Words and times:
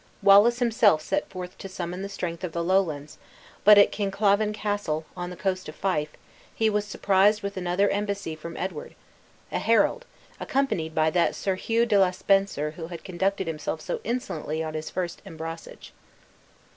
Wallace 0.23 0.57
himself 0.57 0.99
set 1.03 1.29
forward 1.29 1.51
to 1.59 1.69
summon 1.69 2.01
the 2.01 2.09
strength 2.09 2.43
of 2.43 2.53
the 2.53 2.63
Lowlands; 2.63 3.19
but 3.63 3.77
at 3.77 3.91
Kinclavin 3.91 4.51
Castle, 4.51 5.05
on 5.15 5.29
the 5.29 5.35
coast 5.35 5.69
of 5.69 5.75
Fife, 5.75 6.09
he 6.55 6.71
was 6.71 6.85
surprised 6.85 7.43
with 7.43 7.55
another 7.55 7.87
embassy 7.87 8.35
from 8.35 8.57
Edward 8.57 8.95
a 9.51 9.59
herald, 9.59 10.05
accompanied 10.39 10.95
by 10.95 11.11
that 11.11 11.35
Sir 11.35 11.53
Hugh 11.53 11.81
le 11.81 11.85
de 11.85 12.13
Spencer 12.13 12.71
who 12.71 12.87
had 12.87 13.03
conducted 13.03 13.45
himself 13.45 13.79
so 13.79 14.01
insolently 14.03 14.63
on 14.63 14.73
his 14.73 14.89
first 14.89 15.21
embrassage. 15.23 15.93